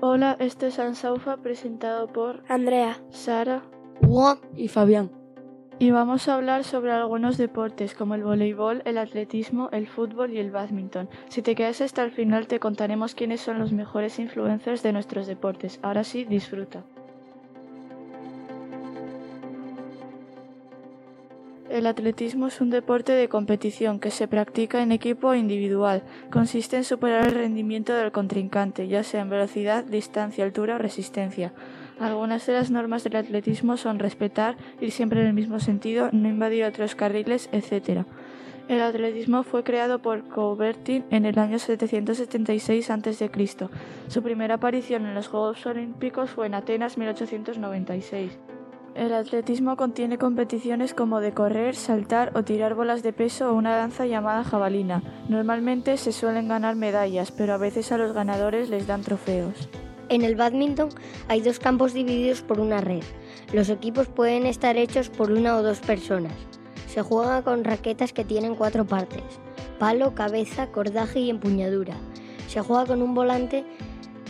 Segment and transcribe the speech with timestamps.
[0.00, 3.62] Hola, este es Ansaufa presentado por Andrea, Sara
[4.06, 5.10] Juan y Fabián.
[5.78, 10.38] y vamos a hablar sobre algunos deportes como el voleibol, el atletismo, el fútbol y
[10.38, 11.08] el bádminton.
[11.28, 15.26] Si te quedas hasta el final te contaremos quiénes son los mejores influencers de nuestros
[15.26, 15.80] deportes.
[15.82, 16.84] Ahora sí, disfruta.
[21.74, 26.04] El atletismo es un deporte de competición que se practica en equipo o individual.
[26.30, 31.52] Consiste en superar el rendimiento del contrincante, ya sea en velocidad, distancia, altura o resistencia.
[31.98, 36.28] Algunas de las normas del atletismo son respetar, ir siempre en el mismo sentido, no
[36.28, 38.06] invadir otros carriles, etc.
[38.68, 43.30] El atletismo fue creado por Coubertin en el año 776 a.C.
[44.06, 48.38] Su primera aparición en los Juegos Olímpicos fue en Atenas 1896.
[48.94, 53.76] El atletismo contiene competiciones como de correr, saltar o tirar bolas de peso o una
[53.76, 55.02] danza llamada jabalina.
[55.28, 59.68] Normalmente se suelen ganar medallas, pero a veces a los ganadores les dan trofeos.
[60.10, 60.90] En el badminton
[61.26, 63.02] hay dos campos divididos por una red.
[63.52, 66.34] Los equipos pueden estar hechos por una o dos personas.
[66.86, 69.24] Se juega con raquetas que tienen cuatro partes.
[69.80, 71.96] Palo, cabeza, cordaje y empuñadura.
[72.46, 73.64] Se juega con un volante,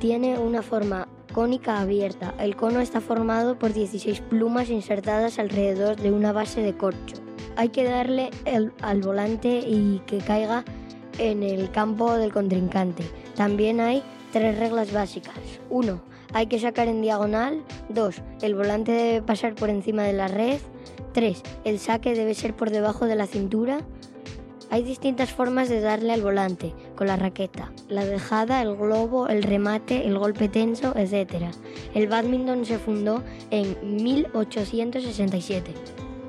[0.00, 2.32] tiene una forma cónica abierta.
[2.38, 7.16] El cono está formado por 16 plumas insertadas alrededor de una base de corcho.
[7.56, 8.30] Hay que darle
[8.80, 10.64] al volante y que caiga
[11.18, 13.04] en el campo del contrincante.
[13.34, 15.34] También hay tres reglas básicas.
[15.68, 16.00] 1.
[16.32, 17.62] Hay que sacar en diagonal.
[17.90, 18.22] 2.
[18.40, 20.58] El volante debe pasar por encima de la red.
[21.12, 21.42] 3.
[21.64, 23.80] El saque debe ser por debajo de la cintura.
[24.70, 29.42] Hay distintas formas de darle al volante con la raqueta, la dejada, el globo, el
[29.42, 31.52] remate, el golpe tenso, etc.
[31.94, 35.72] El badminton se fundó en 1867.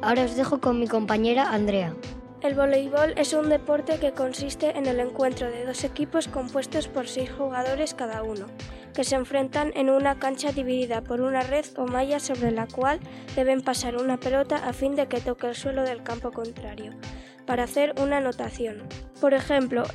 [0.01, 1.95] Ahora os dejo con mi compañera Andrea.
[2.41, 7.07] El voleibol es un deporte que consiste en el encuentro de dos equipos compuestos por
[7.07, 8.45] seis jugadores cada uno,
[8.93, 12.99] que se enfrentan en una cancha dividida por una red o malla sobre la cual
[13.35, 16.93] deben pasar una pelota a fin de que toque el suelo del campo contrario,
[17.47, 18.83] para hacer una anotación.
[19.19, 19.85] Por ejemplo,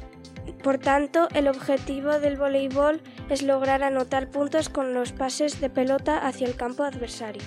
[0.63, 6.27] por tanto, el objetivo del voleibol es lograr anotar puntos con los pases de pelota
[6.27, 7.43] hacia el campo adversario,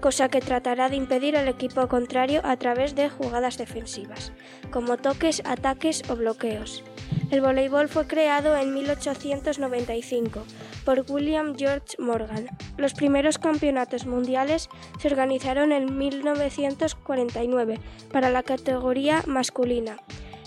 [0.00, 4.32] cosa que tratará de impedir al equipo contrario a través de jugadas defensivas,
[4.70, 6.82] como toques, ataques o bloqueos.
[7.30, 10.44] El voleibol fue creado en 1895
[10.90, 12.48] por William George Morgan.
[12.76, 14.68] Los primeros campeonatos mundiales
[14.98, 17.78] se organizaron en 1949
[18.10, 19.98] para la categoría masculina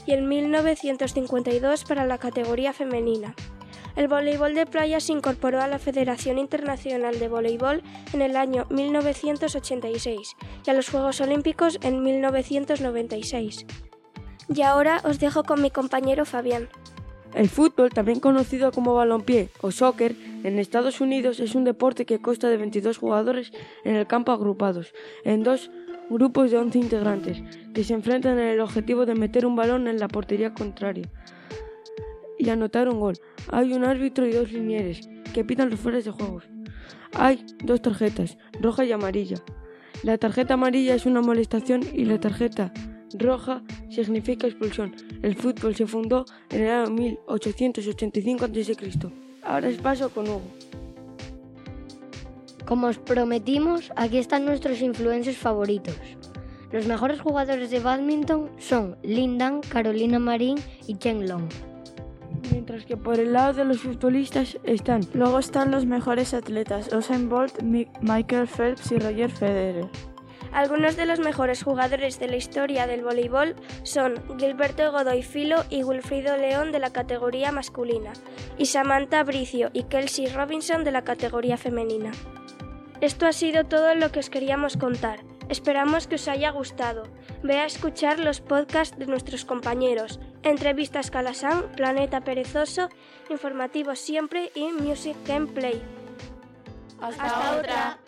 [0.05, 3.35] y en 1952 para la categoría femenina.
[3.95, 7.81] El voleibol de playa se incorporó a la Federación Internacional de Voleibol
[8.11, 10.35] en el año 1986
[10.67, 13.65] y a los Juegos Olímpicos en 1996.
[14.53, 16.67] Y ahora os dejo con mi compañero Fabián.
[17.33, 22.19] El fútbol, también conocido como balompié o soccer, en Estados Unidos es un deporte que
[22.19, 23.51] consta de 22 jugadores
[23.83, 24.93] en el campo agrupados
[25.23, 25.71] en dos
[26.09, 27.41] grupos de 11 integrantes
[27.73, 31.09] que se enfrentan en el objetivo de meter un balón en la portería contraria
[32.37, 33.15] y anotar un gol.
[33.51, 36.45] Hay un árbitro y dos linieres que pitan los fueras de juegos.
[37.13, 39.37] Hay dos tarjetas, roja y amarilla.
[40.03, 42.73] La tarjeta amarilla es una molestación y la tarjeta
[43.17, 44.95] roja significa expulsión.
[45.21, 49.22] El fútbol se fundó en el año 1885 a.C.
[49.45, 50.41] Ahora es paso con Hugo.
[52.65, 55.95] Como os prometimos, aquí están nuestros influencers favoritos.
[56.71, 61.43] Los mejores jugadores de badminton son Lin Dan, Carolina Marín y Chen Long.
[62.51, 67.29] Mientras que por el lado de los futbolistas están Luego están los mejores atletas, Usain
[67.29, 69.87] Bolt, Mi- Michael Phelps y Roger Federer.
[70.53, 75.84] Algunos de los mejores jugadores de la historia del voleibol son Gilberto Godoy Filo y
[75.84, 78.14] Wilfrido León de la categoría masculina,
[78.58, 82.12] y Samantha Bricio y Kelsey Robinson de la categoría femenina.
[83.02, 85.22] Esto ha sido todo lo que os queríamos contar.
[85.50, 87.03] Esperamos que os haya gustado.
[87.41, 92.90] Ve a escuchar los podcasts de nuestros compañeros, Entrevistas Calasán, Planeta Perezoso,
[93.30, 95.82] Informativos Siempre y Music Gameplay.
[97.02, 97.99] Hasta, otra.